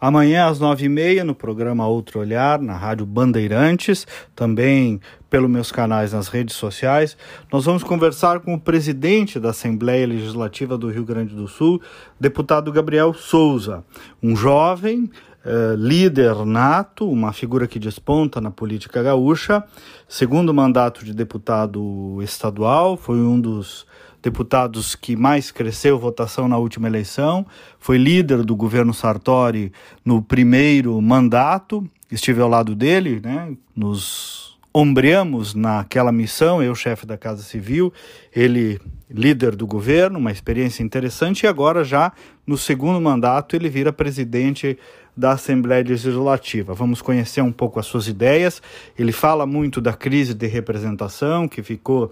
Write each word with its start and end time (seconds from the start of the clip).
Amanhã, 0.00 0.46
às 0.46 0.60
nove 0.60 0.84
e 0.84 0.88
meia, 0.88 1.24
no 1.24 1.34
programa 1.34 1.86
Outro 1.86 2.20
Olhar, 2.20 2.60
na 2.60 2.76
Rádio 2.76 3.06
Bandeirantes, 3.06 4.06
também 4.34 5.00
pelos 5.30 5.50
meus 5.50 5.72
canais 5.72 6.12
nas 6.12 6.28
redes 6.28 6.54
sociais, 6.54 7.16
nós 7.52 7.64
vamos 7.64 7.82
conversar 7.82 8.40
com 8.40 8.54
o 8.54 8.60
presidente 8.60 9.40
da 9.40 9.50
Assembleia 9.50 10.06
Legislativa 10.06 10.76
do 10.76 10.90
Rio 10.90 11.04
Grande 11.04 11.34
do 11.34 11.48
Sul, 11.48 11.80
deputado 12.20 12.70
Gabriel 12.70 13.14
Souza, 13.14 13.84
um 14.22 14.36
jovem 14.36 15.10
eh, 15.48 15.74
líder 15.78 16.44
nato, 16.44 17.08
uma 17.08 17.32
figura 17.32 17.68
que 17.68 17.78
desponta 17.78 18.40
na 18.40 18.50
política 18.50 19.00
gaúcha, 19.00 19.62
segundo 20.08 20.52
mandato 20.52 21.04
de 21.04 21.14
deputado 21.14 22.20
estadual, 22.20 22.96
foi 22.96 23.18
um 23.18 23.40
dos 23.40 23.86
deputados 24.22 24.94
que 24.94 25.16
mais 25.16 25.50
cresceu 25.50 25.98
votação 25.98 26.48
na 26.48 26.58
última 26.58 26.88
eleição, 26.88 27.46
foi 27.78 27.98
líder 27.98 28.42
do 28.42 28.56
governo 28.56 28.92
Sartori 28.92 29.72
no 30.04 30.22
primeiro 30.22 31.00
mandato, 31.00 31.88
estive 32.10 32.40
ao 32.40 32.48
lado 32.48 32.74
dele, 32.74 33.20
né, 33.22 33.56
nos 33.74 34.55
ombreamos 34.78 35.54
naquela 35.54 36.12
missão, 36.12 36.62
eu 36.62 36.74
chefe 36.74 37.06
da 37.06 37.16
Casa 37.16 37.42
Civil, 37.42 37.90
ele 38.30 38.78
líder 39.08 39.56
do 39.56 39.66
governo, 39.66 40.18
uma 40.18 40.30
experiência 40.30 40.82
interessante, 40.82 41.44
e 41.44 41.46
agora 41.46 41.82
já 41.82 42.12
no 42.46 42.58
segundo 42.58 43.00
mandato 43.00 43.56
ele 43.56 43.70
vira 43.70 43.90
presidente 43.90 44.78
da 45.16 45.32
Assembleia 45.32 45.82
Legislativa. 45.82 46.74
Vamos 46.74 47.00
conhecer 47.00 47.40
um 47.40 47.50
pouco 47.50 47.80
as 47.80 47.86
suas 47.86 48.06
ideias. 48.06 48.60
Ele 48.98 49.12
fala 49.12 49.46
muito 49.46 49.80
da 49.80 49.94
crise 49.94 50.34
de 50.34 50.46
representação 50.46 51.48
que 51.48 51.62
ficou 51.62 52.10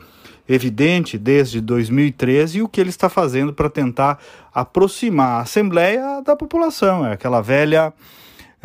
evidente 0.49 1.19
desde 1.19 1.61
2013 1.61 2.59
e 2.59 2.63
o 2.63 2.69
que 2.69 2.81
ele 2.81 2.89
está 2.89 3.11
fazendo 3.11 3.53
para 3.53 3.69
tentar 3.69 4.19
aproximar 4.55 5.41
a 5.41 5.43
Assembleia 5.43 6.23
da 6.23 6.35
população. 6.35 7.05
É 7.05 7.13
aquela 7.13 7.43
velha 7.43 7.93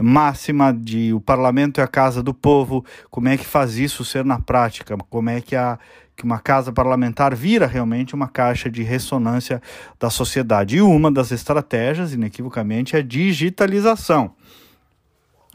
máxima 0.01 0.73
de 0.73 1.13
o 1.13 1.19
parlamento 1.19 1.81
é 1.81 1.83
a 1.83 1.87
casa 1.87 2.23
do 2.23 2.33
povo, 2.33 2.85
como 3.09 3.27
é 3.27 3.37
que 3.37 3.45
faz 3.45 3.77
isso 3.77 4.03
ser 4.05 4.23
na 4.25 4.39
prática, 4.39 4.97
como 5.09 5.29
é 5.29 5.41
que, 5.41 5.55
a, 5.55 5.77
que 6.15 6.23
uma 6.23 6.39
casa 6.39 6.71
parlamentar 6.71 7.35
vira 7.35 7.67
realmente 7.67 8.15
uma 8.15 8.27
caixa 8.27 8.69
de 8.69 8.83
ressonância 8.83 9.61
da 9.99 10.09
sociedade. 10.09 10.77
E 10.77 10.81
uma 10.81 11.11
das 11.11 11.31
estratégias, 11.31 12.13
inequivocamente, 12.13 12.95
é 12.95 12.99
a 12.99 13.03
digitalização. 13.03 14.33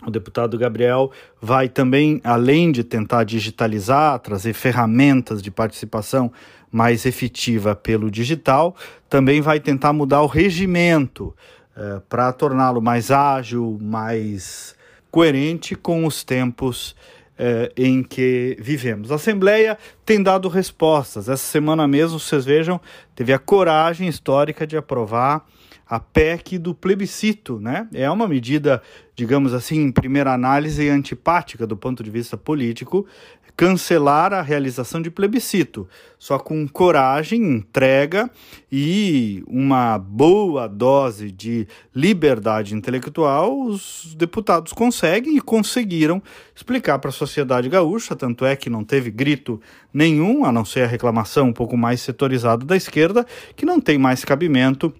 O 0.07 0.11
deputado 0.11 0.59
Gabriel 0.59 1.11
vai 1.41 1.69
também, 1.69 2.21
além 2.23 2.71
de 2.71 2.85
tentar 2.85 3.25
digitalizar, 3.25 4.19
trazer 4.19 4.53
ferramentas 4.53 5.41
de 5.41 5.51
participação 5.51 6.31
mais 6.71 7.07
efetiva 7.07 7.75
pelo 7.75 8.11
digital, 8.11 8.75
também 9.09 9.41
vai 9.41 9.61
tentar 9.61 9.93
mudar 9.93 10.23
o 10.23 10.27
regimento 10.27 11.35
eh, 11.77 12.01
para 12.09 12.33
torná-lo 12.33 12.81
mais 12.81 13.11
ágil, 13.11 13.79
mais 13.81 14.75
coerente 15.11 15.75
com 15.75 16.07
os 16.07 16.25
tempos 16.25 16.95
eh, 17.39 17.73
em 17.77 18.03
que 18.03 18.57
vivemos. 18.61 19.11
A 19.11 19.17
Assembleia 19.17 19.77
tem 20.05 20.23
dado 20.23 20.49
respostas. 20.49 21.29
Essa 21.29 21.45
semana 21.45 21.87
mesmo, 21.89 22.19
vocês 22.21 22.45
vejam, 22.45 22.81
teve 23.15 23.33
a 23.33 23.39
coragem 23.39 24.09
histórica 24.09 24.67
de 24.67 24.77
aprovar 24.77 25.45
a 25.87 26.01
PEC 26.01 26.59
do 26.59 26.75
plebiscito, 26.75 27.61
né? 27.61 27.89
É 27.93 28.09
uma 28.11 28.27
medida, 28.27 28.83
digamos 29.15 29.55
assim, 29.55 29.81
em 29.81 29.93
primeira 29.93 30.33
análise 30.33 30.89
antipática 30.89 31.67
do 31.67 31.77
ponto 31.77 32.03
de 32.03 32.11
vista 32.11 32.37
político, 32.37 33.07
cancelar 33.57 34.33
a 34.33 34.43
realização 34.43 35.01
de 35.01 35.11
plebiscito. 35.11 35.89
Só 36.19 36.39
com 36.39 36.67
coragem, 36.67 37.41
entrega 37.43 38.31
e 38.73 39.45
uma 39.47 39.99
boa 39.99 40.67
dose 40.67 41.31
de 41.31 41.69
liberdade 41.95 42.75
intelectual, 42.75 43.61
os 43.61 44.15
deputados 44.17 44.73
conseguem 44.73 45.37
e 45.37 45.41
conseguiram 45.41 46.23
explicar 46.55 46.99
para 46.99 47.11
a 47.11 47.13
sociedade 47.13 47.69
gaúcha, 47.69 48.17
tanto 48.17 48.45
é 48.45 48.57
que 48.57 48.71
não 48.71 48.83
teve 48.83 49.11
grito 49.11 49.61
nenhum, 49.93 50.45
a 50.45 50.51
não 50.51 50.65
ser 50.65 50.81
a 50.83 50.89
reclamação 50.89 51.49
um 51.49 51.53
pouco 51.53 51.77
mais 51.77 52.01
setorizada 52.01 52.65
da 52.65 52.77
esquerda, 52.77 53.27
que 53.55 53.67
não 53.67 53.81
tem 53.81 53.99
mais 53.99 54.25
cabimento 54.25 54.93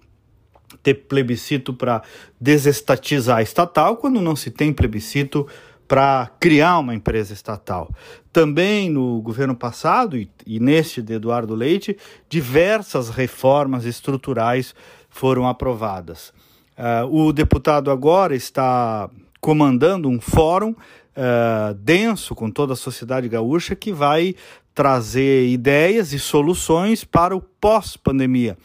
ter 0.85 0.93
plebiscito 0.93 1.73
para 1.73 2.03
desestatizar 2.39 3.39
a 3.39 3.41
estatal, 3.41 3.97
quando 3.97 4.21
não 4.21 4.35
se 4.35 4.51
tem 4.51 4.71
plebiscito 4.71 5.47
para 5.87 6.29
criar 6.39 6.77
uma 6.77 6.93
empresa 6.93 7.33
estatal. 7.33 7.89
Também 8.31 8.87
no 8.87 9.19
governo 9.19 9.55
passado 9.55 10.15
e, 10.15 10.29
e 10.45 10.59
neste 10.59 11.01
de 11.01 11.13
Eduardo 11.13 11.55
Leite, 11.55 11.97
diversas 12.29 13.09
reformas 13.09 13.83
estruturais 13.83 14.75
foram 15.09 15.47
aprovadas. 15.47 16.31
Uh, 16.77 17.27
o 17.27 17.33
deputado 17.33 17.89
agora 17.89 18.35
está 18.35 19.09
comandando 19.41 20.07
um 20.07 20.21
fórum 20.21 20.71
uh, 20.71 21.73
denso 21.79 22.35
com 22.35 22.51
toda 22.51 22.73
a 22.73 22.75
sociedade 22.75 23.27
gaúcha 23.27 23.75
que 23.75 23.91
vai 23.91 24.35
trazer 24.75 25.47
ideias 25.47 26.13
e 26.13 26.19
soluções 26.19 27.03
para 27.03 27.35
o 27.35 27.41
pós-pandemia. 27.41 28.55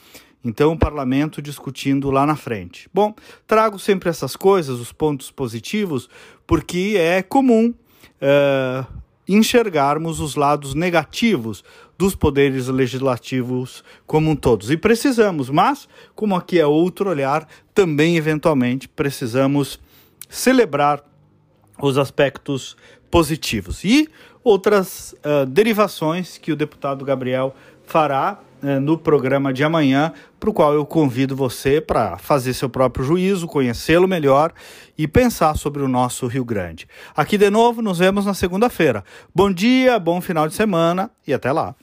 Então, 0.44 0.72
o 0.72 0.78
parlamento 0.78 1.42
discutindo 1.42 2.10
lá 2.10 2.24
na 2.24 2.34
frente. 2.34 2.88
Bom, 2.94 3.14
trago 3.46 3.78
sempre 3.78 4.08
essas 4.08 4.34
coisas, 4.34 4.80
os 4.80 4.92
pontos 4.92 5.30
positivos, 5.30 6.08
porque 6.46 6.94
é 6.96 7.22
comum 7.22 7.74
uh, 8.22 8.86
enxergarmos 9.28 10.18
os 10.18 10.34
lados 10.34 10.74
negativos 10.74 11.62
dos 11.98 12.14
poderes 12.14 12.68
legislativos 12.68 13.84
como 14.06 14.30
um 14.30 14.36
todos. 14.36 14.70
E 14.70 14.76
precisamos, 14.76 15.50
mas, 15.50 15.86
como 16.14 16.34
aqui 16.34 16.58
é 16.58 16.66
outro 16.66 17.10
olhar, 17.10 17.46
também 17.74 18.16
eventualmente 18.16 18.88
precisamos 18.88 19.78
celebrar 20.28 21.04
os 21.78 21.98
aspectos 21.98 22.76
positivos. 23.10 23.84
E 23.84 24.08
outras 24.42 25.14
uh, 25.18 25.44
derivações 25.44 26.38
que 26.38 26.52
o 26.52 26.56
deputado 26.56 27.04
Gabriel 27.04 27.54
fará 27.84 28.38
no 28.80 28.98
programa 28.98 29.52
de 29.52 29.64
amanhã, 29.64 30.12
para 30.38 30.50
o 30.50 30.52
qual 30.52 30.74
eu 30.74 30.84
convido 30.86 31.34
você 31.36 31.80
para 31.80 32.18
fazer 32.18 32.54
seu 32.54 32.68
próprio 32.68 33.04
juízo, 33.04 33.46
conhecê-lo 33.46 34.08
melhor 34.08 34.52
e 34.96 35.08
pensar 35.08 35.56
sobre 35.56 35.82
o 35.82 35.88
nosso 35.88 36.26
Rio 36.26 36.44
Grande. 36.44 36.86
Aqui 37.16 37.36
de 37.36 37.50
novo, 37.50 37.82
nos 37.82 37.98
vemos 37.98 38.26
na 38.26 38.34
segunda-feira. 38.34 39.04
Bom 39.34 39.52
dia, 39.52 39.98
bom 39.98 40.20
final 40.20 40.48
de 40.48 40.54
semana 40.54 41.10
e 41.26 41.32
até 41.32 41.52
lá. 41.52 41.74